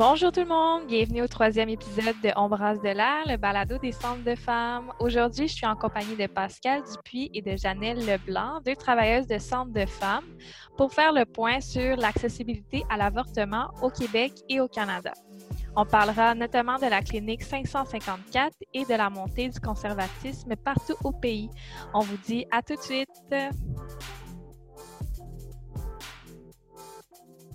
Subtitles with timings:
[0.00, 3.92] Bonjour tout le monde, bienvenue au troisième épisode de Ombrase de l'air, le balado des
[3.92, 4.90] centres de femmes.
[4.98, 9.36] Aujourd'hui, je suis en compagnie de Pascal Dupuis et de Janelle Leblanc, deux travailleuses de
[9.36, 10.24] centres de femmes,
[10.78, 15.12] pour faire le point sur l'accessibilité à l'avortement au Québec et au Canada.
[15.76, 21.12] On parlera notamment de la clinique 554 et de la montée du conservatisme partout au
[21.12, 21.50] pays.
[21.92, 23.10] On vous dit à tout de suite.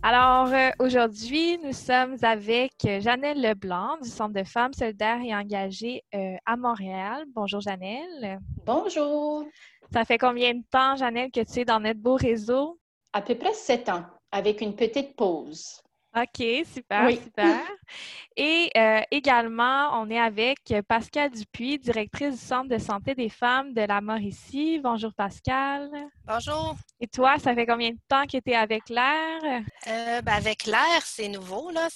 [0.07, 6.03] Alors, euh, aujourd'hui, nous sommes avec Janelle Leblanc du Centre de femmes solidaires et engagées
[6.13, 7.25] euh, à Montréal.
[7.33, 8.37] Bonjour, Janelle.
[8.67, 9.47] Bonjour.
[9.91, 12.79] Ça fait combien de temps, Janelle, que tu es dans notre beau réseau?
[13.13, 15.81] À peu près sept ans, avec une petite pause.
[16.15, 17.61] OK, super, super.
[18.37, 23.73] Et euh, également, on est avec Pascal Dupuis, directrice du Centre de santé des femmes
[23.73, 24.79] de la Mauricie.
[24.81, 25.89] Bonjour, Pascal.
[26.25, 26.77] Bonjour.
[27.01, 29.63] Et toi, ça fait combien de temps que tu es avec l'air?
[29.87, 31.69] Euh, ben, avec l'air, c'est nouveau.
[31.71, 31.89] Là.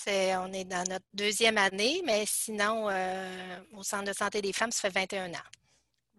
[0.46, 4.72] on est dans notre deuxième année, mais sinon, euh, au Centre de santé des femmes,
[4.72, 5.48] ça fait 21 ans.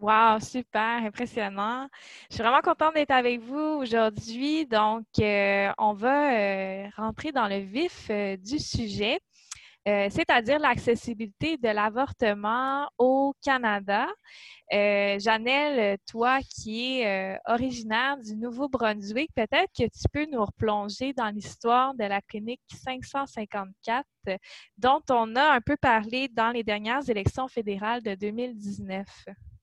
[0.01, 1.87] Wow, super, impressionnant.
[2.31, 4.65] Je suis vraiment contente d'être avec vous aujourd'hui.
[4.65, 9.19] Donc, euh, on va euh, rentrer dans le vif euh, du sujet,
[9.85, 14.07] c'est-à-dire l'accessibilité de l'avortement au Canada.
[14.71, 21.93] Janelle, toi qui es originaire du Nouveau-Brunswick, peut-être que tu peux nous replonger dans l'histoire
[21.95, 24.05] de la clinique 554
[24.77, 29.05] dont on a un peu parlé dans les dernières élections fédérales de 2019.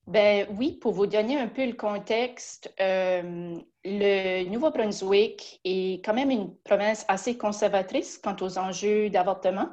[0.09, 6.31] Ben oui, pour vous donner un peu le contexte, euh, le Nouveau-Brunswick est quand même
[6.31, 9.69] une province assez conservatrice quant aux enjeux d'avortement.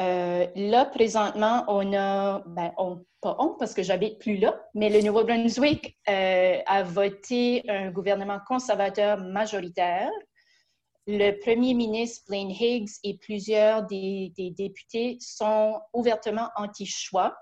[0.00, 4.90] Euh, là, présentement, on a, ben, on, pas on parce que j'habite plus là, mais
[4.90, 10.10] le Nouveau-Brunswick euh, a voté un gouvernement conservateur majoritaire.
[11.06, 17.34] Le premier ministre Blaine Higgs et plusieurs des députés sont ouvertement anti-choix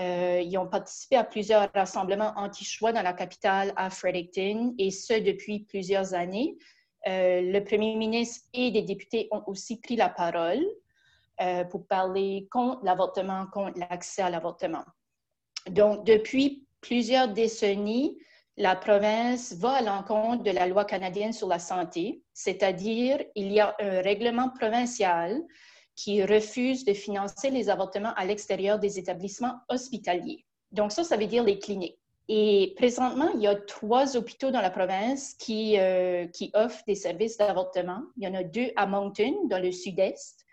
[0.00, 5.14] euh, ils ont participé à plusieurs rassemblements anti-choix dans la capitale à Fredericton, et ce
[5.14, 6.56] depuis plusieurs années.
[7.06, 10.64] Euh, le premier ministre et des députés ont aussi pris la parole
[11.40, 14.84] euh, pour parler contre l'avortement, contre l'accès à l'avortement.
[15.70, 18.18] Donc, depuis plusieurs décennies,
[18.56, 23.60] la province va à l'encontre de la loi canadienne sur la santé, c'est-à-dire il y
[23.60, 25.42] a un règlement provincial
[25.96, 30.44] qui refusent de financer les avortements à l'extérieur des établissements hospitaliers.
[30.70, 31.98] Donc ça, ça veut dire les cliniques.
[32.28, 36.96] Et présentement, il y a trois hôpitaux dans la province qui, euh, qui offrent des
[36.96, 38.02] services d'avortement.
[38.16, 40.44] Il y en a deux à Moncton, dans le sud-est,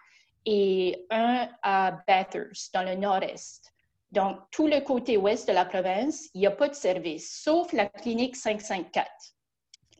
[0.45, 3.71] et un à Bathurst, dans le nord-est.
[4.11, 7.73] Donc, tout le côté ouest de la province, il n'y a pas de service, sauf
[7.73, 9.09] la clinique 554.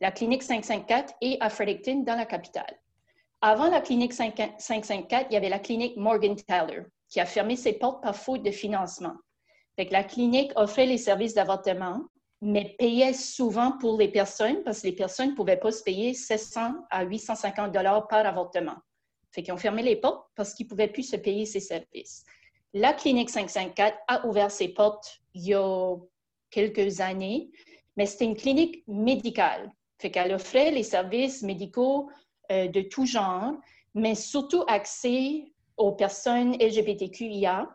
[0.00, 2.78] La clinique 554 est à Fredericton, dans la capitale.
[3.46, 8.02] Avant la clinique 554, il y avait la clinique Morgenthaler qui a fermé ses portes
[8.02, 9.12] par faute de financement.
[9.76, 12.00] la clinique offrait les services d'avortement,
[12.40, 16.14] mais payait souvent pour les personnes parce que les personnes ne pouvaient pas se payer
[16.14, 18.76] 700 à 850 dollars par avortement.
[19.30, 22.24] Fait qu'ils ont fermé les portes parce qu'ils ne pouvaient plus se payer ces services.
[22.72, 25.96] La clinique 554 a ouvert ses portes il y a
[26.50, 27.50] quelques années,
[27.98, 29.70] mais c'était une clinique médicale.
[29.98, 32.08] Fait qu'elle offrait les services médicaux
[32.52, 33.54] euh, de tout genre,
[33.94, 37.68] mais surtout axé aux personnes LGBTQIA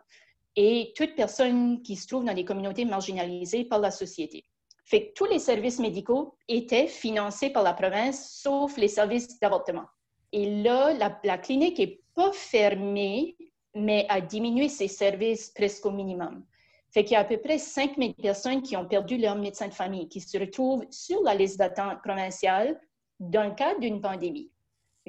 [0.55, 4.45] et toutes personnes qui se trouvent dans des communautés marginalisées par la société.
[4.85, 9.85] Fait que tous les services médicaux étaient financés par la province, sauf les services d'avortement.
[10.31, 10.93] Et là,
[11.23, 13.37] la, clinique n'est pas fermée,
[13.75, 16.43] mais a diminué ses services presque au minimum.
[16.91, 19.73] Fait qu'il y a à peu près 5000 personnes qui ont perdu leur médecin de
[19.73, 22.79] famille, qui se retrouvent sur la liste d'attente provinciale
[23.19, 24.51] dans le cadre d'une pandémie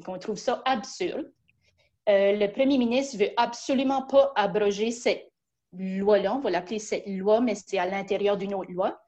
[0.01, 1.31] et qu'on trouve ça absurde.
[2.09, 5.31] Euh, le premier ministre veut absolument pas abroger cette
[5.77, 9.01] loi-là, on va l'appeler cette loi, mais c'est à l'intérieur d'une autre loi,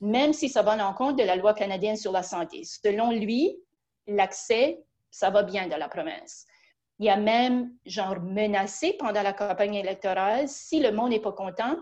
[0.00, 2.62] même si ça va en compte de la loi canadienne sur la santé.
[2.64, 3.58] Selon lui,
[4.06, 4.80] l'accès,
[5.10, 6.46] ça va bien dans la province.
[7.00, 11.76] Il a même, genre, menacé pendant la campagne électorale, si le monde n'est pas content,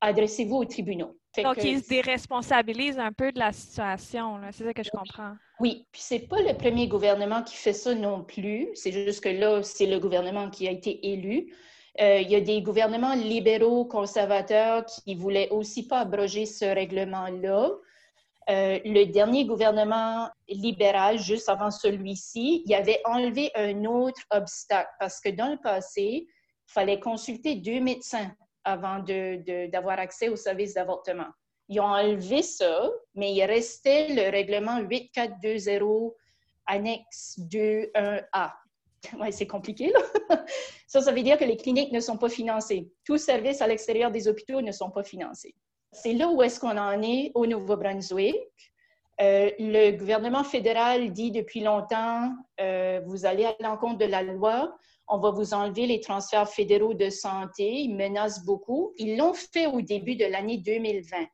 [0.00, 1.18] adressez-vous aux tribunaux.
[1.42, 5.34] Donc, ils se déresponsabilisent un peu de la situation, c'est ça que je comprends.
[5.60, 8.68] Oui, puis c'est pas le premier gouvernement qui fait ça non plus.
[8.74, 11.52] C'est juste que là, c'est le gouvernement qui a été élu.
[12.00, 17.70] Euh, il y a des gouvernements libéraux conservateurs qui voulaient aussi pas abroger ce règlement-là.
[18.48, 25.20] Euh, le dernier gouvernement libéral, juste avant celui-ci, il avait enlevé un autre obstacle parce
[25.20, 28.30] que dans le passé, il fallait consulter deux médecins
[28.66, 31.28] avant d'avoir accès aux services d'avortement.
[31.68, 36.12] Ils ont enlevé ça, mais il restait le règlement 8420
[36.66, 38.52] annexe 2.1a.
[39.20, 40.00] ouais, c'est compliqué, là.
[40.86, 42.90] ça, ça veut dire que les cliniques ne sont pas financées.
[43.04, 45.54] Tous services à l'extérieur des hôpitaux ne sont pas financés.
[45.92, 48.36] C'est là où est-ce qu'on en est au Nouveau-Brunswick.
[49.20, 54.76] Euh, le gouvernement fédéral dit depuis longtemps, euh, vous allez à l'encontre de la loi,
[55.08, 58.92] on va vous enlever les transferts fédéraux de santé, ils menacent beaucoup.
[58.96, 61.26] Ils l'ont fait au début de l'année 2020.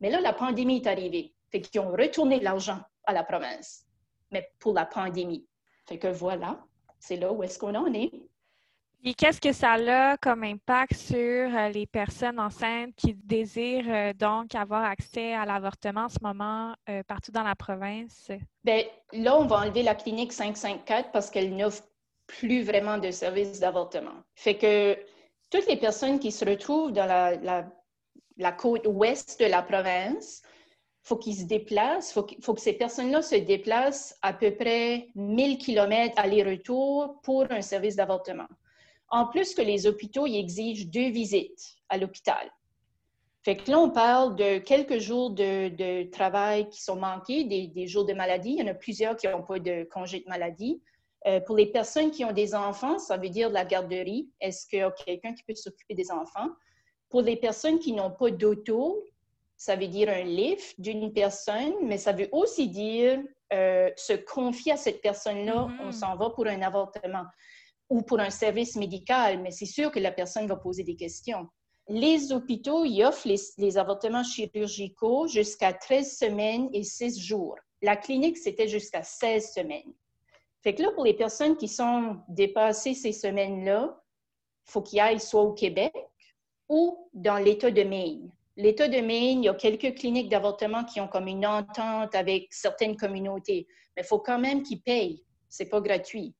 [0.00, 1.34] Mais là, la pandémie est arrivée.
[1.50, 3.84] Fait qu'ils ont retourné l'argent à la province,
[4.30, 5.46] mais pour la pandémie.
[5.86, 6.64] Fait que voilà,
[6.98, 8.10] c'est là où est-ce qu'on en est.
[9.04, 14.12] Et qu'est-ce que ça a comme impact sur euh, les personnes enceintes qui désirent euh,
[14.12, 18.30] donc avoir accès à l'avortement en ce moment euh, partout dans la province?
[18.62, 21.82] Bien, là, on va enlever la clinique 554 parce qu'elle n'offre
[22.26, 24.22] plus vraiment de services d'avortement.
[24.34, 24.96] Fait que
[25.50, 27.36] toutes les personnes qui se retrouvent dans la,
[28.36, 30.42] la, côte ouest de la province,
[31.02, 35.58] faut qu'ils se déplacent, faut, faut que ces personnes-là se déplacent à peu près 1000
[35.58, 38.48] km aller-retour pour un service d'avortement.
[39.08, 42.50] En plus que les hôpitaux y exigent deux visites à l'hôpital.
[43.44, 48.04] Fait que là, on parle de quelques jours de, travail qui sont manqués, des, jours
[48.04, 48.52] de maladie.
[48.52, 50.80] Il y en a plusieurs qui n'ont pas de congé de maladie.
[51.26, 54.30] Euh, pour les personnes qui ont des enfants, ça veut dire la garderie.
[54.40, 56.48] Est-ce qu'il y a quelqu'un qui peut s'occuper des enfants?
[57.08, 59.04] Pour les personnes qui n'ont pas d'auto,
[59.56, 63.22] ça veut dire un lift d'une personne, mais ça veut aussi dire
[63.52, 65.92] euh, se confier à cette personne-là, on mm-hmm.
[65.92, 67.24] s'en va pour un avortement
[67.92, 71.46] ou pour un service médical, mais c'est sûr que la personne va poser des questions.
[71.88, 73.28] Les hôpitaux y offrent
[73.58, 77.56] les, avortements chirurgicaux jusqu'à 13 semaines et 6 jours.
[77.82, 79.92] La clinique, c'était jusqu'à 16 semaines.
[80.62, 84.00] Fait que là, pour les personnes qui sont dépassées ces semaines-là,
[84.68, 85.92] il faut qu'ils aillent soit au Québec
[86.68, 88.30] ou dans l'État de Maine.
[88.56, 92.52] L'État de Maine, il y a quelques cliniques d'avortement qui ont comme une entente avec
[92.52, 93.66] certaines communautés,
[93.96, 95.24] mais il faut quand même qu'ils payent.
[95.48, 96.34] C'est pas gratuit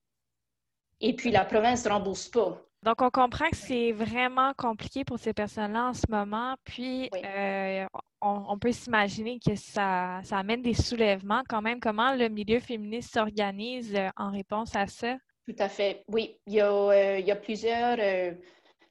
[1.03, 2.65] et puis la province ne rembourse pas.
[2.83, 6.57] Donc, on comprend que c'est vraiment compliqué pour ces personnes-là en ce moment.
[6.65, 7.87] Puis, euh,
[8.21, 11.79] on, peut s'imaginer que ça, ça, amène des soulèvements quand même.
[11.79, 15.17] Comment le milieu féministe s'organise euh, en réponse à ça?
[15.47, 16.03] Tout à fait.
[16.09, 17.99] Oui, il y a, euh, il y a plusieurs,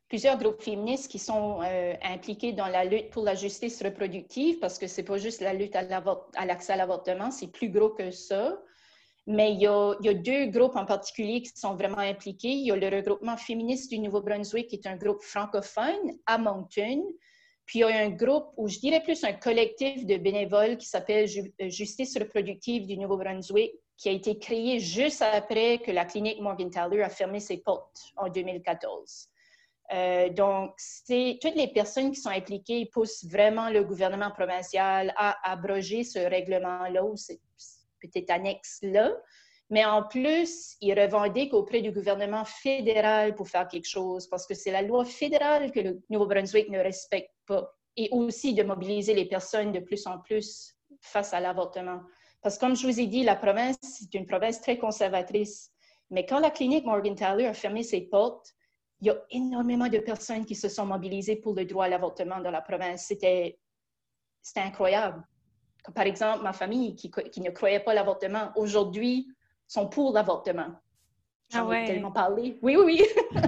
[0.07, 1.59] plusieurs groupes féministes qui sont
[2.01, 5.75] impliqués dans la lutte pour la justice reproductive parce que c'est pas juste la lutte
[5.75, 8.57] à l'accès à l'avortement, c'est plus gros que ça.
[9.27, 12.49] Mais il y, a, deux groupes en particulier qui sont vraiment impliqués.
[12.49, 17.03] Il y a le regroupement féministe du Nouveau-Brunswick, qui est un groupe francophone à Moncton.
[17.65, 20.87] Puis il y a un groupe, ou je dirais plus un collectif de bénévoles qui
[20.87, 21.29] s'appelle
[21.61, 27.03] euh, Justice reproductive du Nouveau-Brunswick, qui a été créé juste après que la clinique Morgenthaler
[27.03, 29.29] a fermé ses portes en 2014.
[29.93, 30.75] Euh, donc,
[31.07, 37.03] toutes les personnes qui sont impliquées poussent vraiment le gouvernement provincial à abroger ce règlement-là,
[38.01, 39.13] petite annexe-là.
[39.69, 44.53] Mais en plus, ils revendiquent auprès du gouvernement fédéral pour faire quelque chose, parce que
[44.53, 47.73] c'est la loi fédérale que le Nouveau-Brunswick ne respecte pas.
[47.95, 52.01] Et aussi de mobiliser les personnes de plus en plus face à l'avortement.
[52.41, 55.71] Parce que comme je vous ai dit, la province, c'est une province très conservatrice.
[56.09, 58.53] Mais quand la clinique Morgenthaler a fermé ses portes,
[58.99, 62.39] il y a énormément de personnes qui se sont mobilisées pour le droit à l'avortement
[62.39, 63.05] dans la province.
[63.07, 63.59] C'était
[64.55, 65.23] incroyable
[65.93, 67.11] par exemple, ma famille qui,
[67.41, 69.27] ne croyait pas l'avortement, aujourd'hui,
[69.67, 70.67] sont pour l'avortement.
[71.49, 72.57] J'en ah ai tellement parlé.
[72.61, 73.03] Oui, oui, oui.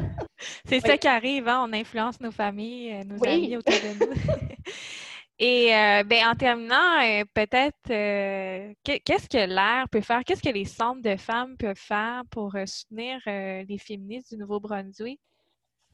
[0.65, 1.65] C'est ça qui arrive, hein?
[1.67, 4.13] on influence nos familles, euh, nos amis autour de nous.
[5.39, 7.87] Et euh, ben, en terminant, euh, peut-être,
[8.83, 10.23] qu'est-ce que l'air peut faire?
[10.23, 15.19] Qu'est-ce que les centres de femmes peuvent faire pour soutenir les féministes du Nouveau-Brunswick?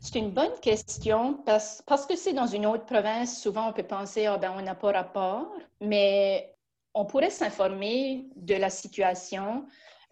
[0.01, 4.27] C'est une bonne question parce, que c'est dans une autre province, souvent on peut penser,
[4.27, 5.51] ah ben on n'a pas rapport,
[5.81, 6.55] mais
[6.93, 9.65] on pourrait s'informer de la situation,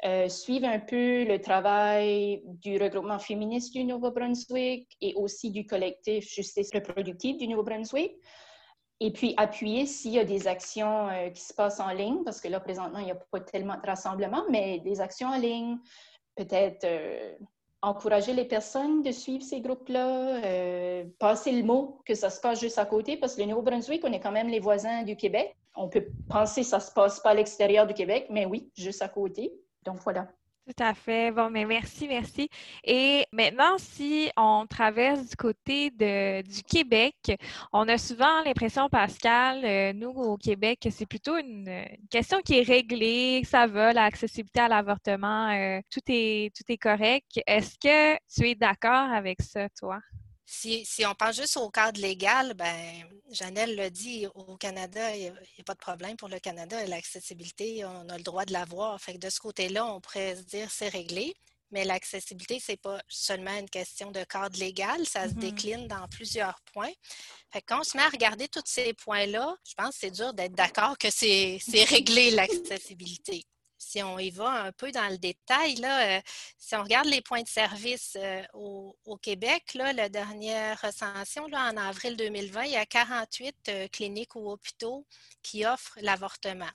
[0.04, 6.30] euh, suivre un peu le travail du regroupement féministe du Nouveau-Brunswick et aussi du collectif
[6.30, 8.12] Justice reproductive du Nouveau-Brunswick.
[9.00, 12.42] Et puis appuyer s'il y a des actions euh, qui se passent en ligne, parce
[12.42, 15.78] que là, présentement, il n'y a pas tellement de rassemblements, mais des actions en ligne,
[16.36, 17.36] peut-être euh,
[17.82, 22.60] encourager les personnes de suivre ces groupes-là, euh, passer le mot que ça se passe
[22.60, 25.56] juste à côté, parce que le Nouveau-Brunswick, on est quand même les voisins du Québec.
[25.76, 29.02] On peut penser que ça se passe pas à l'extérieur du Québec, mais oui, juste
[29.02, 29.54] à côté.
[29.84, 30.28] Donc voilà.
[30.68, 31.32] Tout à fait.
[31.32, 32.50] Bon, mais merci, merci.
[32.84, 37.16] Et maintenant, si on traverse du côté de, du Québec,
[37.72, 42.60] on a souvent l'impression, Pascal, euh, nous au Québec, que c'est plutôt une, question qui
[42.60, 47.40] est réglée, ça va, l'accessibilité à l'avortement, euh, tout, est, tout est correct.
[47.48, 50.00] Est-ce que tu es d'accord avec ça, toi?
[50.50, 55.28] Si, on pense juste au cadre légal, ben, Janelle l'a dit, au Canada, il n'y
[55.28, 56.86] a, pas de problème pour le Canada.
[56.86, 59.00] L'accessibilité, on a le droit de l'avoir.
[59.02, 61.36] Fait que de ce côté-là, on pourrait se dire c'est réglé.
[61.72, 65.40] Mais l'accessibilité, ce n'est pas seulement une question de cadre légal, ça se Mhm.
[65.40, 66.94] décline dans plusieurs points.
[67.52, 70.12] Fait que quand on se met à regarder tous ces points-là, je pense que c'est
[70.12, 73.44] dur d'être d'accord que c'est réglé l'accessibilité.
[73.78, 76.20] Si on y va un peu dans le détail, euh,
[76.58, 81.78] si on regarde les points de service euh, au, Québec, la dernière recension, là, en
[81.78, 85.06] avril 2020, il y a 48 euh, cliniques ou hôpitaux
[85.42, 86.70] qui offrent l'avortement.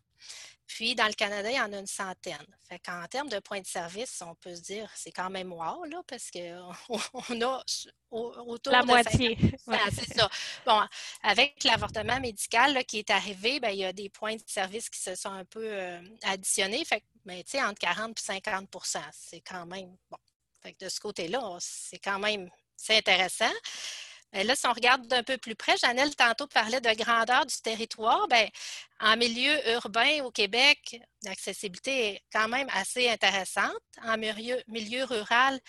[0.66, 2.46] Puis, dans le Canada, il y en a une centaine.
[2.68, 5.84] Fait qu'en termes de points de service, on peut se dire c'est quand même wow,
[5.84, 6.72] là, parce qu'on
[7.28, 7.62] on a
[8.10, 9.36] au- autour La de moitié.
[9.36, 9.78] 50 Ouais.
[9.92, 10.30] c'est ça.
[10.64, 10.80] Bon,
[11.22, 14.88] avec l'avortement médical là, qui est arrivé, ben, il y a des points de service
[14.88, 16.84] qui se sont un peu euh, additionnés.
[16.84, 20.18] Fait que, ben, tu sais, entre 40 et 50% c'est quand même bon.
[20.62, 23.52] Fait que de ce côté-là, c'est quand même c'est intéressant.
[24.32, 27.56] Ben là, si on regarde d'un peu plus près, Janelle tantôt parlait de grandeur du
[27.56, 28.26] territoire.
[28.28, 28.48] Ben,
[29.00, 33.76] en milieu urbain au Québec, l'accessibilité est quand même assez intéressante.
[34.02, 35.60] En milieu, rural,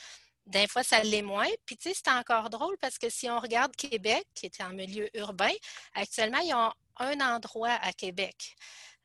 [0.46, 1.50] des fois, ça l'est moins.
[1.66, 4.70] Puis, tu sais, c'est encore drôle parce que si on regarde Québec, qui est en
[4.70, 5.52] milieu urbain,
[5.94, 8.56] actuellement, ils ont un endroit à Québec.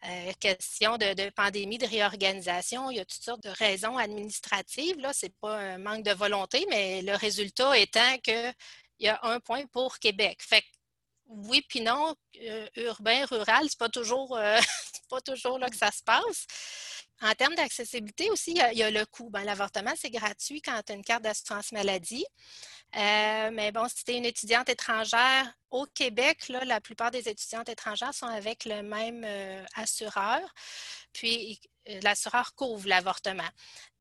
[0.05, 4.99] Euh, question de, de pandémie, de réorganisation, il y a toutes sortes de raisons administratives.
[5.01, 8.19] Là, c'est pas un manque de volonté, mais le résultat étant
[8.99, 10.39] qu'il y a un point pour Québec.
[10.43, 10.67] Fait que
[11.29, 14.59] oui, puis non, euh, urbain, rural, c'est pas toujours, euh,
[15.11, 16.47] pas toujours là que ça se passe.
[17.21, 19.29] En termes d'accessibilité aussi, il y, a, il y a le coût.
[19.29, 22.25] Ben, L'avortement, c'est gratuit quand tu as une carte d'assurance maladie.
[22.97, 27.29] Euh, mais bon, si tu es une étudiante étrangère au Québec, là, la plupart des
[27.29, 30.41] étudiantes étrangères sont avec le même euh, assureur.
[31.13, 33.49] Puis, euh, l'assureur couvre l'avortement.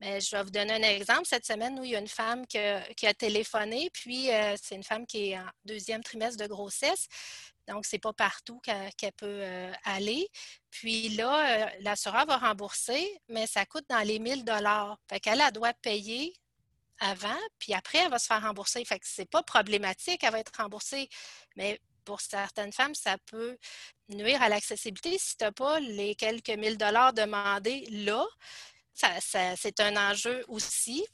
[0.00, 1.26] Mais je vais vous donner un exemple.
[1.26, 4.28] Cette semaine, où il y a une femme qui a, téléphoné, puis
[4.62, 7.08] c'est une femme qui est en deuxième trimestre de grossesse.
[7.66, 10.28] Donc, ce n'est pas partout qu'elle qu peut aller.
[10.70, 14.98] Puis là, l'assureur va rembourser, mais ça coûte dans les 1000 dollars.
[15.08, 16.34] Fait qu'elle, elle doit payer
[17.00, 18.84] avant, puis après, elle va se faire rembourser.
[18.84, 21.08] Fait que c'est pas problématique, elle va être remboursée.
[21.56, 23.58] Mais pour certaines femmes, ça peut
[24.08, 28.26] nuire à l'accessibilité si tu n'as pas les quelques mille dollars demandés là.
[29.20, 31.06] C'est un enjeu aussi.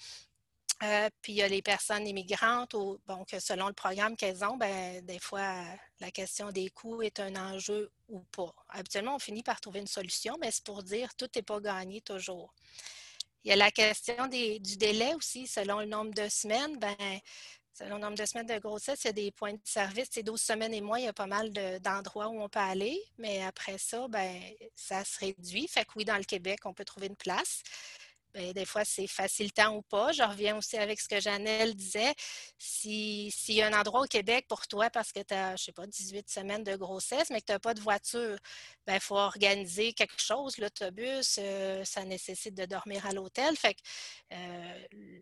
[0.82, 4.44] Euh, puis il y a les personnes immigrantes, ou, bon, que selon le programme qu'elles
[4.44, 5.64] ont, ben, des fois,
[6.00, 8.52] la question des coûts est un enjeu ou pas.
[8.68, 12.00] Habituellement, on finit par trouver une solution, mais c'est pour dire tout n'est pas gagné
[12.00, 12.52] toujours.
[13.44, 16.78] Il y a la question du délai aussi, selon le nombre de semaines.
[16.78, 16.96] Ben,
[17.74, 20.08] selon le nombre de semaines de grossesse, il y a des points de service.
[20.10, 22.58] C'est 12 semaines et moins, il y a pas mal de, d'endroits où on peut
[22.58, 22.98] aller.
[23.18, 24.40] Mais après ça, ben,
[24.74, 25.68] ça se réduit.
[25.68, 27.62] Fait que oui, dans le Québec, on peut trouver une place.
[28.34, 30.10] Bien, des fois, c'est facilitant ou pas.
[30.10, 32.14] Je reviens aussi avec ce que Janelle disait.
[32.58, 35.64] S'il si y a un endroit au Québec pour toi parce que tu as, je
[35.64, 38.98] sais pas, 18 semaines de grossesse, mais que tu n'as pas de voiture, il ben,
[38.98, 40.58] faut organiser quelque chose.
[40.58, 43.56] L'autobus, euh, ça nécessite de dormir à l'hôtel.
[43.56, 43.80] Fait que,
[44.32, 45.20] euh,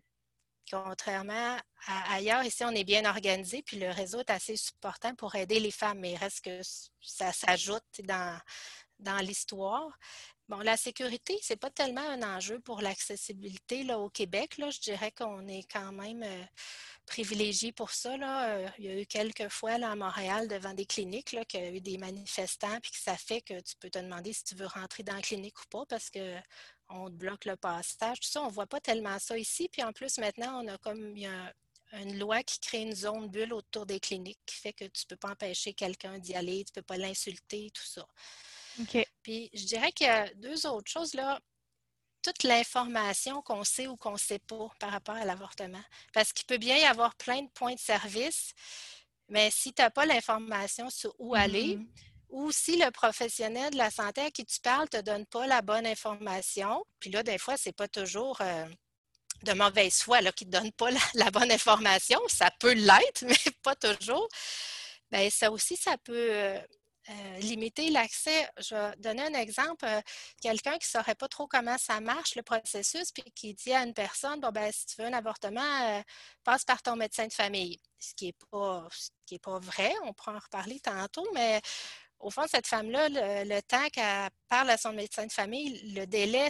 [0.71, 5.35] contrairement à ailleurs, ici, on est bien organisé, puis le réseau est assez supportant pour
[5.35, 6.61] aider les femmes, mais il reste que
[7.01, 8.39] ça s'ajoute dans,
[8.99, 9.99] dans l'histoire.
[10.49, 14.57] Bon, la sécurité, ce n'est pas tellement un enjeu pour l'accessibilité au Québec.
[14.57, 14.69] Là.
[14.71, 16.43] Je dirais qu'on est quand même euh,
[17.05, 18.17] privilégié pour ça.
[18.17, 18.49] Là.
[18.49, 21.63] Euh, il y a eu quelques fois là, à Montréal devant des cliniques qu'il y
[21.63, 24.55] a eu des manifestants, puis que ça fait que tu peux te demander si tu
[24.55, 28.19] veux rentrer dans la clinique ou pas parce qu'on te bloque le passage.
[28.19, 29.69] Tout ça, on ne voit pas tellement ça ici.
[29.69, 31.53] Puis en plus, maintenant, on a comme il y a
[31.93, 35.07] une loi qui crée une zone bulle autour des cliniques qui fait que tu ne
[35.09, 38.05] peux pas empêcher quelqu'un d'y aller, tu ne peux pas l'insulter, tout ça.
[38.81, 39.05] OK.
[39.21, 41.39] Puis je dirais qu'il y a deux autres choses là.
[42.21, 45.83] Toute l'information qu'on sait ou qu'on ne sait pas par rapport à l'avortement.
[46.13, 48.53] Parce qu'il peut bien y avoir plein de points de service,
[49.27, 51.87] mais si tu n'as pas l'information sur où aller, mm -hmm.
[52.29, 55.47] ou si le professionnel de la santé à qui tu parles ne te donne pas
[55.47, 58.67] la bonne information, puis là, des fois, ce n'est pas toujours euh,
[59.43, 62.19] de mauvaise foi là, qui ne te donne pas la, la, bonne information.
[62.27, 64.27] Ça peut l'être, mais pas toujours.
[65.11, 66.31] Bien, ça aussi, ça peut.
[67.09, 68.47] Euh, limiter l'accès.
[68.59, 69.85] Je vais donner un exemple.
[69.85, 69.99] Euh,
[70.41, 73.83] Quelqu'un qui ne saurait pas trop comment ça marche, le processus, puis qui dit à
[73.83, 76.01] une personne, bon, ben, si tu veux un avortement, euh,
[76.45, 77.79] passe par ton médecin de famille.
[77.99, 78.87] Ce qui n'est pas,
[79.41, 81.61] pas vrai, on pourra en reparler tantôt, mais
[82.19, 86.05] au fond, cette femme-là, le, le, temps qu'elle parle à son médecin de famille, le
[86.05, 86.49] délai,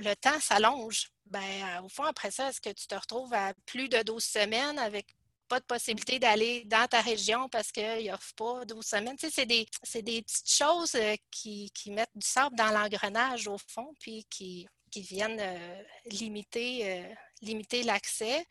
[0.00, 1.10] le temps s'allonge.
[1.26, 4.78] Ben, au fond, après ça, est-ce que tu te retrouves à plus de 12 semaines
[4.80, 5.14] avec
[5.52, 9.16] pas de possibilité d'aller dans ta région parce qu'il n'offre pas 12 semaines.
[9.18, 9.66] C'est des,
[10.00, 14.66] des, petites choses euh, qui, qui, mettent du sable dans l'engrenage au fond, puis qui,
[14.90, 18.46] qui viennent euh, limiter, euh, limiter l'accès.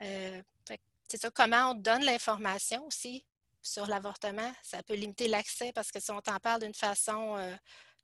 [0.00, 3.22] c'est ça, comment on donne l'information aussi
[3.60, 4.50] sur l'avortement.
[4.62, 7.36] Ça peut limiter l'accès parce que si on t'en parle d'une façon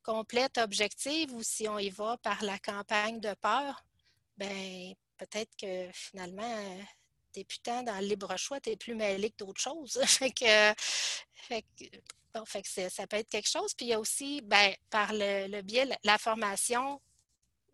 [0.02, 3.82] complète, objective, ou si on y va par la campagne de peur,
[4.36, 6.84] ben peut-être que finalement,
[7.44, 10.00] t'es dans le libre choix, tu es plus mêlé que d'autres choses.
[10.06, 10.74] fait que,
[12.90, 13.74] ça peut être quelque chose.
[13.74, 17.00] Puis il y a aussi, ben, par le, biais, la formation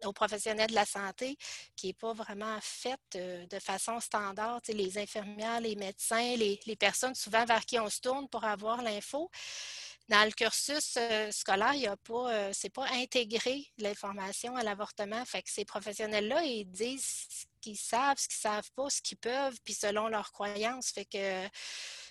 [0.05, 1.37] aux professionnels de la santé
[1.77, 4.61] qui n'est pas vraiment faite euh, de façon standard.
[4.69, 9.31] les infirmières, les médecins, les, personnes souvent vers qui on se tourne pour avoir l'info.
[10.09, 14.65] Dans le cursus euh, scolaire, il y a pas, euh, c'est pas intégré l'information à
[14.65, 15.25] l'avortement.
[15.25, 19.57] Fait que ces professionnels-là, ils disent qu'ils savent, ce qu'ils savent pas, ce qu'ils peuvent,
[19.65, 20.91] puis selon leurs croyances.
[20.91, 21.49] Fait que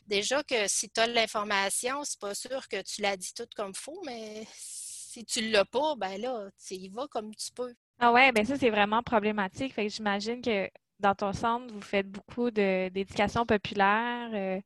[0.08, 3.76] déjà que si tu as l'information, c'est pas sûr que tu l'as dit tout comme
[3.76, 7.74] faux, mais si tu l'as pas, ben là, tu y vas comme tu peux.
[8.00, 9.74] Ah ouais, ben ça, c'est vraiment problématique.
[9.74, 14.30] Fait que j'imagine que dans ton centre, vous faites beaucoup d'éducation populaire.
[14.34, 14.62] Euh,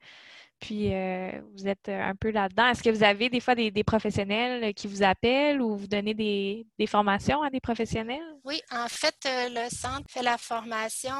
[0.66, 2.70] puis euh, vous êtes euh, un peu là-dedans.
[2.70, 6.88] Est-ce que vous avez des fois des, professionnels qui vous appellent ou vous donnez des,
[6.88, 8.24] formations à des professionnels?
[8.44, 11.14] Oui, en fait, euh, le centre fait la formation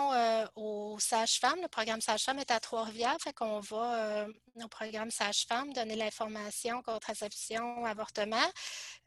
[0.56, 1.60] aux sages-femmes.
[1.62, 4.25] Le programme sage-femme est à Trois-Rivières, fait qu'on va
[4.64, 8.38] au programme sage-femme donner l'information, contraception, avortement.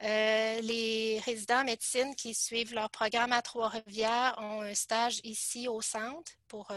[0.00, 5.80] les résidents en médecine qui suivent leur programme à Trois-Rivières ont un stage ici au
[5.80, 6.68] centre pour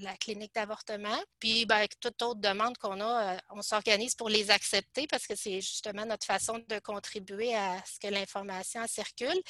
[0.00, 1.18] la clinique d'avortement.
[1.38, 5.60] Puis, ben, toute autre demande qu'on euh, on s'organise pour les accepter parce que c'est
[5.60, 9.40] justement notre façon de contribuer à ce que l'information circule.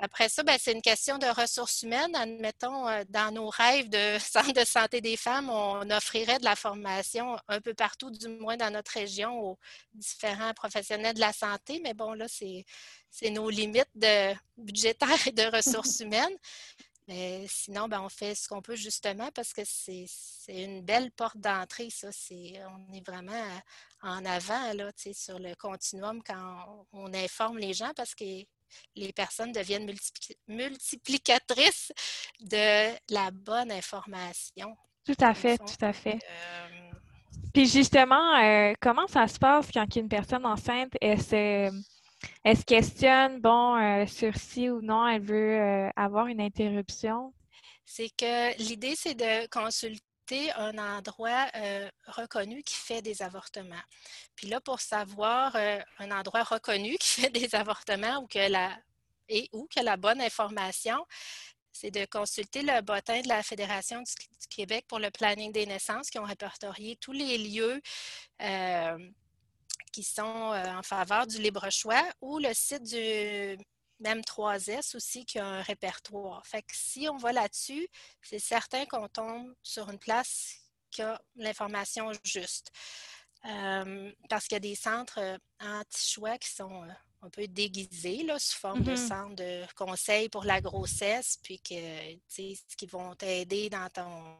[0.00, 2.14] Après ça, ben, c'est une question de ressources humaines.
[2.14, 6.54] Admettons, euh, dans nos rêves de centre de santé des femmes, on offrirait de la
[6.54, 9.58] formation un peu partout, du moins dans notre région, aux
[9.94, 11.80] différents professionnels de la santé.
[11.82, 12.64] Mais bon, là, c'est
[13.30, 16.36] nos limites de budgétaires et de ressources humaines.
[17.08, 20.04] Mais sinon, ben, on fait ce qu'on peut justement parce que c'est
[20.48, 22.10] une belle porte d'entrée, ça.
[22.10, 23.32] on est vraiment
[24.02, 28.24] en avant là, sur le continuum quand on, informe les gens parce que
[28.94, 29.90] les personnes deviennent
[30.46, 31.92] multiplicatrices
[32.40, 34.76] de la bonne information.
[35.06, 36.18] Tout à fait, tout à fait.
[36.28, 36.90] Euh,
[37.54, 41.70] Puis justement, euh, comment ça se passe quand une personne enceinte, elle se
[42.44, 47.32] elle se questionne, bon, euh, sur si ou non elle veut euh, avoir une interruption?
[47.84, 53.76] C'est que l'idée, c'est de consulter un endroit euh, reconnu qui fait des avortements.
[54.34, 58.76] Puis là, pour savoir un endroit reconnu qui fait des avortements ou que la
[59.30, 61.04] et ou que la bonne information,
[61.70, 64.12] c'est de consulter le bottin de la Fédération du,
[64.48, 67.80] Québec pour le planning des naissances qui ont répertorié tous les lieux
[69.98, 73.58] qui sont euh, en faveur du libre choix ou le site du
[73.98, 76.46] même 3S aussi qui a un répertoire.
[76.46, 77.88] Fait que si on va là-dessus,
[78.22, 80.54] c'est certain qu'on tombe sur une place
[80.92, 82.70] qui a l'information juste.
[83.44, 86.84] Euh, parce qu'il y a des centres euh, anti-choix qui sont
[87.20, 89.08] un peu déguisés là, sous forme de mm-hmm.
[89.08, 94.38] centres de conseils pour la grossesse, puis que, qui vont t'aider dans ton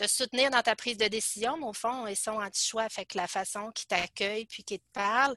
[0.00, 2.88] te soutenir dans ta prise de décision, mais au fond, ils sont anti-choix.
[2.88, 5.36] Fait que la façon qu'ils t'accueillent puis qu'ils te parlent,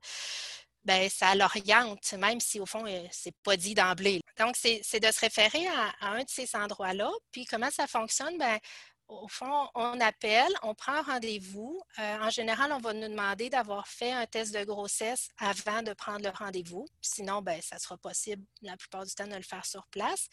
[0.85, 4.21] ben ça l'oriente, même si au fond, euh, c'est pas dit d'emblée.
[4.37, 7.09] Donc, c'est de se référer à, à, un de ces endroits-là.
[7.31, 8.37] Puis comment ça fonctionne?
[8.37, 8.59] Ben,
[9.07, 11.81] au fond, on appelle, on prend rendez-vous.
[11.99, 15.93] Euh, en général, on va nous demander d'avoir fait un test de grossesse avant de
[15.93, 16.87] prendre le rendez-vous.
[17.01, 20.27] Sinon, ben, ça sera possible la plupart du temps de le faire sur place.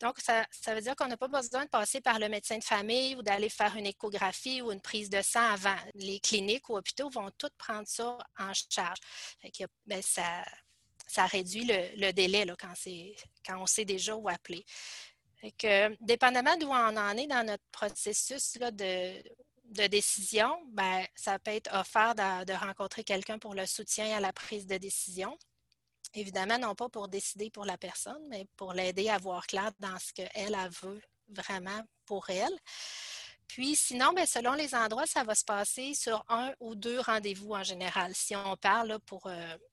[0.00, 3.16] Donc, ça, veut dire qu'on n'a pas besoin de passer par le médecin de famille
[3.16, 5.76] ou d'aller faire une échographie ou une prise de sang avant.
[5.94, 8.98] Les cliniques ou hôpitaux vont toutes prendre ça en charge.
[9.86, 10.44] Ben, ça,
[11.06, 12.46] ça réduit le, délai
[13.46, 14.64] quand on sait déjà où appeler
[15.52, 21.74] que, dépendamment d'où on en est dans notre processus de, décision, ben, ça peut être
[21.74, 25.36] offert de, rencontrer quelqu'un pour le soutien à la prise de décision.
[26.14, 29.98] Évidemment, non pas pour décider pour la personne, mais pour l'aider à voir clair dans
[29.98, 32.56] ce qu'elle elle veut vraiment pour elle.
[33.48, 37.52] Puis sinon, bien, selon les endroits, ça va se passer sur un ou deux rendez-vous
[37.52, 38.14] en général.
[38.14, 39.30] Si on parle pour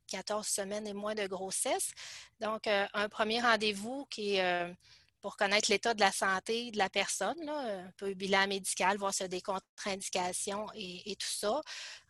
[0.07, 1.91] 14 euh, semaines et moins de grossesse,
[2.39, 4.71] donc euh, un premier rendez-vous qui est euh,
[5.21, 9.23] pour connaître l'état de la santé de la personne, un peu bilan médical, voir s'il
[9.23, 11.61] y a des contre-indications et, tout ça.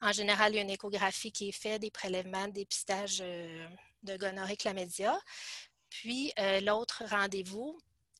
[0.01, 3.67] En général, il y a une échographie qui est faite, des prélèvements, des dépistage euh,
[4.03, 5.19] de gonorrhée chlamydia.
[5.89, 7.77] Puis, euh, l'autre rendez-vous,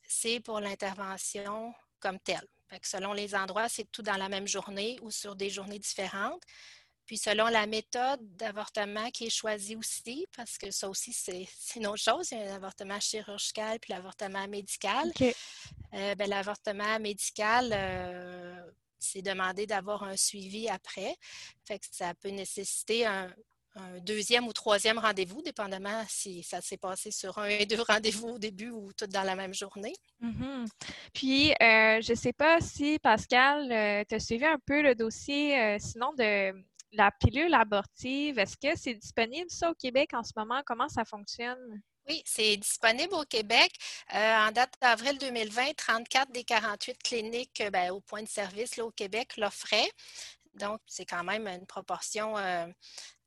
[0.08, 2.48] c'est pour l'intervention comme telle.
[2.84, 6.42] selon les endroits, c'est tout dans la même journée ou sur des journées différentes.
[7.12, 11.46] Puis selon la méthode d'avortement qui est choisie aussi, parce que ça aussi, c'est
[11.76, 15.12] une autre chose, il y a l'avortement chirurgical puis l'avortement médical.
[15.94, 18.56] Euh, ben, l'avortement médical, euh,
[18.98, 21.18] c'est demandé d'avoir un suivi après.
[21.68, 23.30] Fait que ça peut nécessiter un,
[23.76, 28.30] un deuxième ou troisième rendez-vous, dépendamment si ça s'est passé sur un et deux rendez-vous
[28.30, 29.94] au début ou tout dans la même journée.
[30.22, 30.68] Mm-hmm.
[31.14, 34.96] Puis, euh, je ne sais pas si, Pascal, euh, tu as suivi un peu le
[34.96, 36.54] dossier, euh, sinon, de
[36.92, 38.40] la pilule abortive.
[38.40, 40.62] Est-ce que c'est disponible, ça, au Québec en ce moment?
[40.66, 41.82] Comment ça fonctionne?
[42.10, 43.72] Oui, c'est disponible au Québec.
[44.12, 48.92] en date d'avril 2020, 34 des 48 cliniques ben, au point de service là, au
[48.92, 49.92] Québec l'offraient.
[50.56, 52.36] Donc, c'est quand même une proportion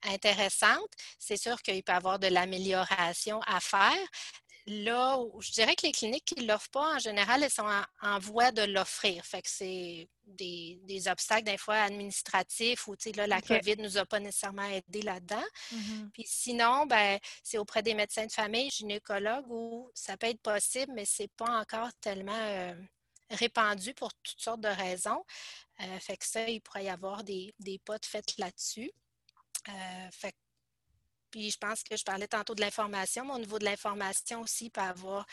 [0.02, 0.90] intéressante.
[1.18, 4.06] C'est sûr qu'il peut y avoir de l'amélioration à faire.
[4.66, 7.68] Là, je dirais que les cliniques qui ne l'offrent pas, en général, elles sont
[8.00, 9.22] en, voie de l'offrir.
[9.26, 13.82] Fait que c'est des, obstacles, des fois, administratifs ou, tu sais, là, la COVID ne
[13.82, 15.44] nous a pas nécessairement aidé là-dedans.
[15.70, 16.10] Mm-hmm.
[16.12, 20.92] Puis sinon, ben, c'est auprès des médecins de famille, gynécologues, où ça peut être possible,
[20.94, 22.74] mais ce n'est pas encore tellement euh,
[23.28, 25.24] répandu pour toutes sortes de raisons.
[25.80, 28.90] Euh, fait que ça, il pourrait y avoir des, des potes faits là-dessus.
[29.68, 30.34] Euh, fait
[31.34, 34.66] puis je pense que je parlais tantôt de l'information, mais au niveau de l'information aussi,
[34.66, 35.26] il peut y avoir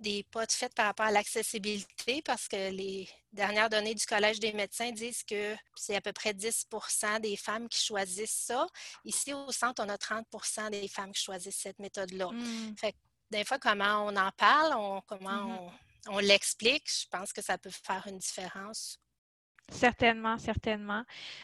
[0.00, 4.52] des potes faits par rapport à l'accessibilité parce que les dernières données du Collège des
[4.52, 8.66] médecins disent que c'est à peu près 10% des femmes qui choisissent ça.
[9.04, 12.26] Ici, au centre, on a 30% des femmes qui choisissent cette méthode-là.
[12.26, 12.74] Hmm.
[12.76, 12.98] Fait que,
[13.30, 14.72] des fois, comment on en parle,
[15.06, 15.70] comment mm-hmm.
[16.08, 18.98] on, on l'explique, je pense que ça peut faire une différence
[19.68, 21.02] Certainement, certainement.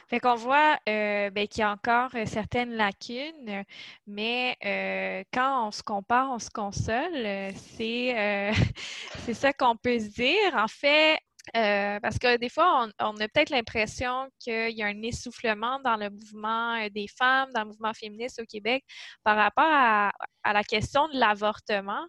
[0.08, 3.64] Fait qu'on voit euh, ben, qu'il y a encore euh, certaines lacunes,
[4.06, 7.52] mais euh, quand on se compare, on se console.
[7.56, 8.52] C'est
[9.18, 10.54] c'est ça qu'on peut se dire.
[10.54, 11.18] En fait,
[11.56, 15.96] euh, parce que des fois, on, a peut-être l'impression qu'il y a un essoufflement dans
[15.96, 18.84] le mouvement euh, des femmes, dans le mouvement féministe au Québec
[19.24, 20.12] par rapport à,
[20.44, 22.06] la question de l'avortement.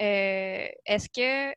[0.00, 1.52] Euh, est-ce que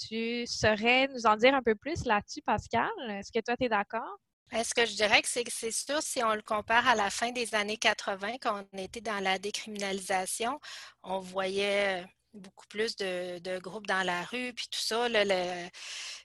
[0.00, 2.90] tu saurais nous en dire un peu plus là-dessus, Pascal?
[3.08, 4.18] Est-ce que toi, tu es d'accord?
[4.52, 7.54] Est-ce que je dirais que c'est sûr, si on le compare à la fin des
[7.54, 10.60] années 80, quand on était dans la décriminalisation,
[11.02, 12.04] on voyait
[12.34, 15.08] beaucoup plus de, groupes dans la rue, puis tout ça.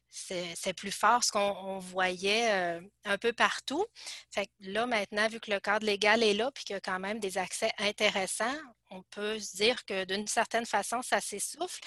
[0.09, 3.85] C'est plus fort ce qu'on voyait euh, un peu partout.
[4.31, 6.99] Fait là, maintenant, vu que le cadre légal est là, puis qu'il y a quand
[6.99, 8.57] même des accès intéressants,
[8.89, 11.79] on peut se dire que d'une certaine façon, ça s'essouffle.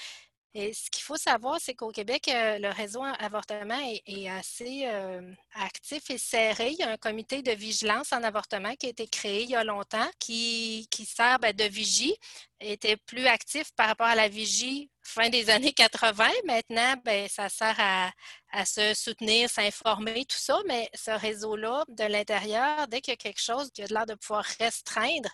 [0.55, 5.33] Et ce qu'il faut savoir, c'est qu'au Québec, euh, le réseau avortement est, assez euh,
[5.55, 6.73] actif et serré.
[6.73, 9.57] Il y a un comité de vigilance en avortement qui a été créé il y
[9.57, 12.15] a longtemps, qui, sert ben, de vigie,
[12.61, 16.29] était plus actif par rapport à la vigie fin des années 80.
[16.45, 22.87] Maintenant, ben, ça sert à, se soutenir, s'informer, tout ça, mais ce réseau-là, de l'intérieur,
[22.89, 25.31] dès qu'il y a quelque chose qui a l'air de pouvoir restreindre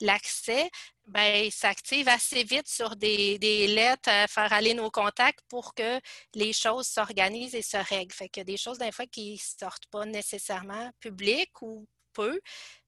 [0.00, 0.70] l'accès,
[1.06, 6.00] ben, il s'active assez vite sur des, lettres à faire aller nos contacts pour que
[6.34, 8.14] les choses s'organisent et se règlent.
[8.14, 11.86] Fait qu'il y a des choses, des fois, qui ne sortent pas nécessairement publiques ou
[12.12, 12.40] peu,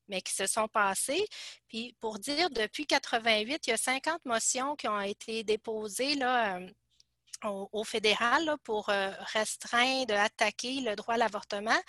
[0.08, 1.26] mais qui se sont passées.
[1.68, 6.58] Puis pour dire, depuis 88, il y a 50 motions qui ont été déposées là,
[6.58, 11.80] euh, au, fédéral pour euh, restreindre, attaquer le droit à l'avortement,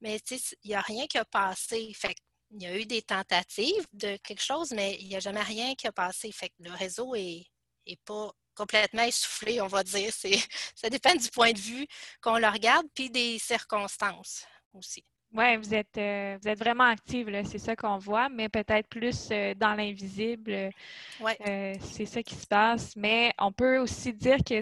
[0.00, 1.92] mais il n'y a rien qui a passé.
[1.94, 2.14] Fait
[2.50, 5.74] il y a eu des tentatives de quelque chose, mais il n'y a jamais rien
[5.74, 6.32] qui a passé.
[6.32, 7.46] Fait que le réseau est,
[8.04, 10.12] pas complètement essoufflé, on va dire.
[10.74, 11.86] Ça dépend du point de vue
[12.20, 15.04] qu'on le regarde, puis des circonstances aussi.
[15.34, 19.28] Oui, vous êtes euh, vous êtes vraiment active, c'est ça qu'on voit, mais peut-être plus
[19.30, 20.70] euh, dans l'invisible.
[21.46, 22.94] Euh, c'est ça qui se passe.
[22.96, 24.60] Mais on peut aussi dire que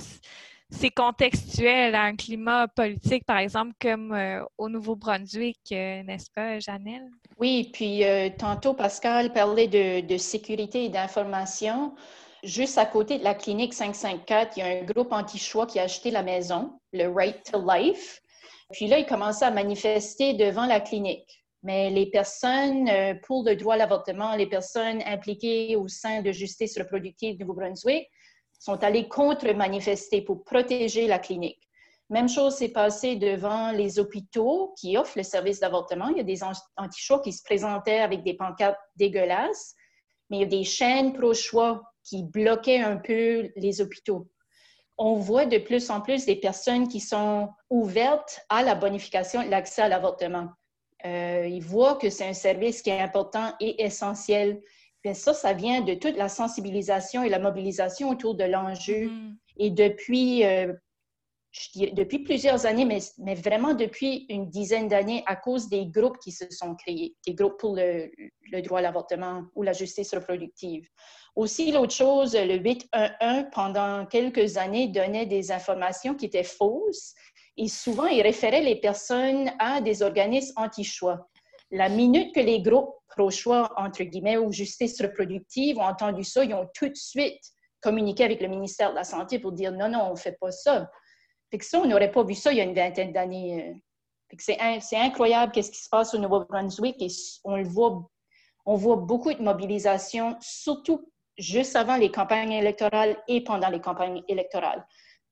[0.68, 4.18] c'est contextuel à un climat politique, par exemple, comme
[4.58, 7.08] au Nouveau-Brunswick, n'est-ce pas, Janelle?
[7.38, 8.02] Oui, puis
[8.36, 11.94] tantôt, Pascal parlait de, de sécurité et d'information.
[12.42, 15.84] Juste à côté de la clinique 554, il y a un groupe anti-choix qui a
[15.84, 18.20] acheté la maison, le Right to Life.
[18.72, 21.44] Puis là, il commençait à manifester devant la clinique.
[21.62, 26.32] Mais les personnes euh, pour le droit à l'avortement, les personnes impliquées au sein de
[26.32, 28.08] justice reproductive du Nouveau-Brunswick
[28.58, 31.60] sont allées contre-manifester pour protéger la clinique.
[32.08, 36.08] Même chose s'est passé devant les hôpitaux qui offrent le service d'avortement.
[36.08, 36.44] Il y a des
[36.76, 39.74] anti-choix qui se présentaient avec des pancartes dégueulasses,
[40.30, 44.28] mais il y a des chaînes pro-choix qui bloquaient un peu les hôpitaux
[44.98, 49.48] on voit de plus en plus des personnes qui sont ouvertes à la bonification et
[49.48, 50.48] l'accès à l'avortement.
[51.04, 54.60] Euh, ils voient que c'est un service qui est important et essentiel.
[55.04, 59.06] Bien, ça, ça vient de toute la sensibilisation et la mobilisation autour de l'enjeu.
[59.06, 59.34] Mm-hmm.
[59.58, 60.72] Et depuis, euh,
[61.92, 66.32] depuis plusieurs années, mais, mais, vraiment depuis une dizaine d'années, à cause des groupes qui
[66.32, 68.10] se sont créés, des groupes pour le,
[68.50, 70.88] le droit à l'avortement ou la justice reproductive.
[71.34, 77.14] Aussi, l'autre chose, le 811, pendant quelques années, donnait des informations qui étaient fausses
[77.56, 81.28] et souvent, il référait les personnes à des organismes anti-choix.
[81.70, 86.54] La minute que les groupes pro-choix, entre guillemets, ou justice reproductive ont entendu ça, ils
[86.54, 87.42] ont tout de suite
[87.80, 90.50] communiqué avec le ministère de la Santé pour dire non, non, on ne fait pas
[90.50, 90.90] ça.
[91.58, 93.70] Que ça, on n'aurait pas vu ça il y a une vingtaine d'années.
[93.70, 93.74] Euh.
[94.38, 97.08] C'est incroyable qu'est-ce qui se passe au Nouveau-Brunswick et
[97.44, 98.10] on le voit,
[98.64, 104.22] on voit beaucoup de mobilisation, surtout juste avant les campagnes électorales et pendant les campagnes
[104.28, 104.86] électorales.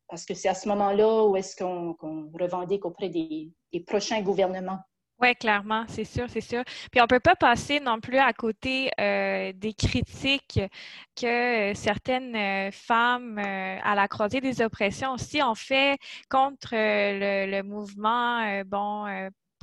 [0.08, 1.96] Parce que c'est à ce moment-là où est-ce qu'on
[2.38, 3.50] revendique auprès des,
[3.86, 4.78] prochains gouvernements.
[5.20, 6.64] Oui, clairement, c'est sûr, c'est sûr.
[6.90, 10.60] Puis on ne peut pas passer non plus à côté euh, des critiques
[11.16, 15.98] que certaines euh, femmes euh, à la croisée des oppressions aussi ont fait
[16.28, 19.06] contre le, le, mouvement, bon,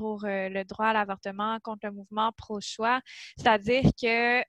[0.02, 3.02] pour euh, le droit à l'avortement contre le mouvement pro-choix,
[3.38, 4.44] c'est-à-dire qu'elle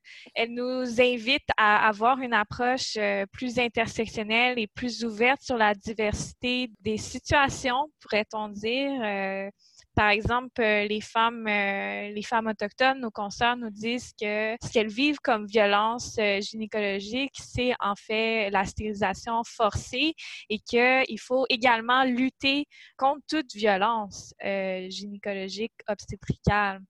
[0.48, 6.70] nous invite à avoir une approche euh, plus intersectionnelle et plus ouverte sur la diversité
[6.80, 9.50] des situations, pourrait-on dire, euh,
[9.94, 14.72] par exemple, euh, les femmes, euh, les femmes autochtones, nos consoeurs nous disent que ce
[14.72, 20.14] qu'elles vivent comme violence euh, gynécologique, c'est en fait la stérilisation forcée
[20.48, 26.80] et qu'il faut également lutter contre toute violence gynécologique obstétricale.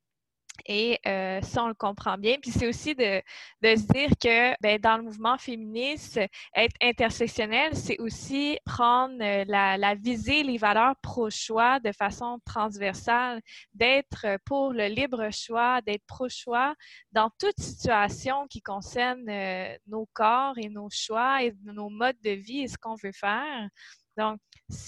[0.67, 2.37] Et euh, ça, on le comprend bien.
[2.41, 3.23] Puis c'est aussi de,
[3.63, 6.21] se dire que ben, dans le mouvement féministe,
[6.55, 13.41] être intersectionnel, c'est aussi prendre euh, la, la visée, les valeurs pro-choix de façon transversale,
[13.75, 16.75] d'être pour le libre choix, d'être pro-choix
[17.13, 22.31] dans toute situation qui concerne euh, nos corps et nos choix et nos modes de
[22.31, 23.69] vie et ce qu'on veut faire.
[24.17, 24.41] Donc,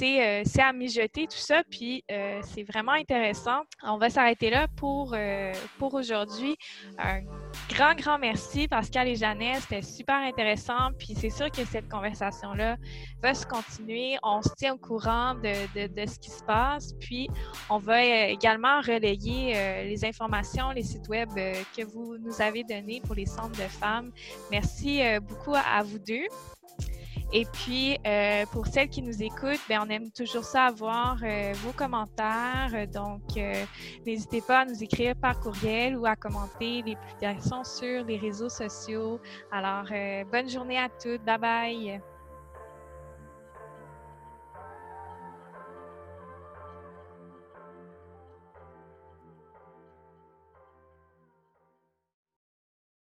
[0.02, 3.62] euh, c'est à mijoter tout ça, puis euh, c'est vraiment intéressant.
[3.82, 6.56] On va s'arrêter là pour, euh, pour aujourd'hui.
[6.98, 7.20] Un
[7.68, 9.62] grand, grand merci, Pascal et Jeannette.
[9.62, 12.76] C'était super intéressant, puis c'est sûr que cette conversation-là
[13.22, 14.16] va se continuer.
[14.22, 17.28] On se tient au courant de, de, ce qui se passe, puis
[17.68, 23.14] on va également relayer les informations, les sites web que vous nous avez donnés pour
[23.14, 24.12] les centres de femmes.
[24.50, 26.26] Merci beaucoup à vous deux.
[27.32, 31.52] Et puis, euh, pour celles qui nous écoutent, ben, on aime toujours ça avoir euh,
[31.56, 32.86] vos commentaires.
[32.92, 33.64] Donc, euh,
[34.06, 38.48] n'hésitez pas à nous écrire par courriel ou à commenter les publications sur les réseaux
[38.48, 39.20] sociaux.
[39.50, 39.86] Alors,
[40.30, 41.24] bonne journée à toutes.
[41.24, 42.13] Bye bye.